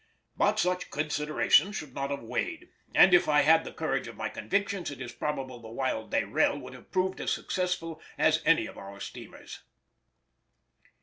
But 0.35 0.57
such 0.57 0.89
considerations 0.89 1.75
should 1.75 1.93
not 1.93 2.09
have 2.09 2.23
weighed, 2.23 2.69
and 2.95 3.13
if 3.13 3.29
I 3.29 3.41
had 3.43 3.57
had 3.57 3.63
the 3.65 3.71
courage 3.71 4.07
of 4.07 4.17
my 4.17 4.29
convictions 4.29 4.89
it 4.89 4.99
is 4.99 5.11
probable 5.13 5.59
the 5.61 5.67
Wild 5.69 6.09
Dayrell 6.11 6.57
would 6.59 6.73
have 6.73 6.89
proved 6.89 7.21
as 7.21 7.31
successful 7.31 8.01
as 8.17 8.41
any 8.43 8.65
of 8.65 8.79
our 8.79 8.99
steamers. 8.99 9.59